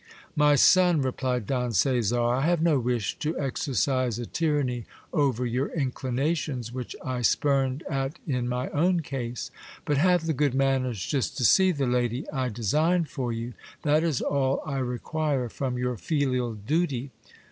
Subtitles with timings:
[0.35, 5.45] My son, re plied Don Caesar, I have no wish to exercise a tyranny over
[5.45, 9.51] your inclinations, which I spurned at in my own case.
[9.85, 13.53] But have the good manners just to see the lady I design for you,
[13.83, 17.11] that is all I require from your filial duty.